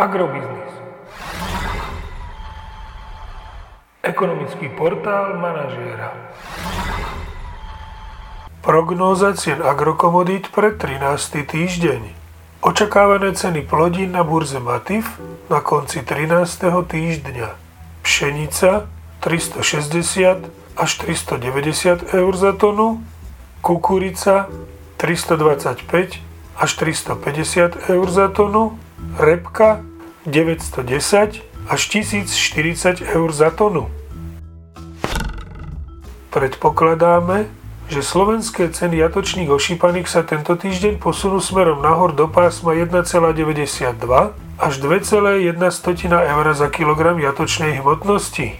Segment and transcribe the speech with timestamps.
[0.00, 0.72] Agrobiznis.
[4.00, 6.16] Ekonomický portál manažéra.
[8.64, 11.44] Prognóza cien agrokomodít pre 13.
[11.44, 12.16] týždeň.
[12.64, 15.20] Očakávané ceny plodín na burze Matif
[15.52, 16.64] na konci 13.
[16.88, 17.48] týždňa.
[18.00, 18.88] Pšenica
[19.20, 23.04] 360 až 390 eur za tonu,
[23.60, 24.48] kukurica
[24.96, 26.24] 325
[26.56, 28.80] až 350 eur za tonu,
[29.20, 29.89] repka
[30.26, 33.88] 910 až 1040 eur za tonu.
[36.30, 37.50] Predpokladáme,
[37.90, 43.98] že slovenské ceny jatočných ošípaných sa tento týždeň posunú smerom nahor do pásma 1,92
[44.60, 45.58] až 2,1
[46.06, 48.54] eur za kilogram jatočnej hmotnosti.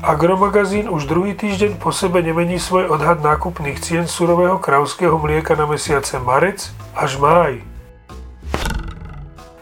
[0.00, 5.68] Agromagazín už druhý týždeň po sebe nemení svoj odhad nákupných cien surového kravského mlieka na
[5.68, 7.67] mesiace marec až máj.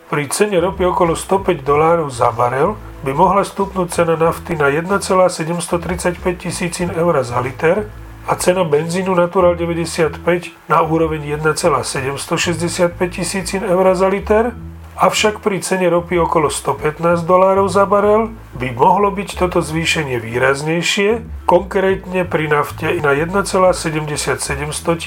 [0.06, 6.22] Pri cene ropy okolo 105 dolárov za barel by mohla stúpnúť cena nafty na 1,735
[6.38, 7.90] tisícin eur za liter
[8.30, 10.22] a cena benzínu Natural 95
[10.70, 14.54] na úroveň 1,765 tisícin eur za liter.
[14.94, 21.44] Avšak pri cene ropy okolo 115 dolárov za barel by mohlo byť toto zvýšenie výraznejšie,
[21.44, 24.32] konkrétne pri nafte na 1,77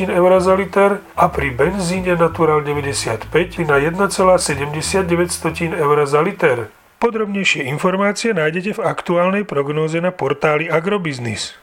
[0.08, 3.34] eur za liter a pri benzíne Natural 95
[3.66, 6.70] na 1,79 eur za liter.
[7.02, 11.58] Podrobnejšie informácie nájdete v aktuálnej prognóze na portáli Agrobiznis.